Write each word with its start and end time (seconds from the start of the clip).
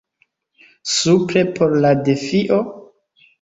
Supre 0.93 1.43
por 1.59 1.77
la 1.85 1.93
defio? 2.09 2.59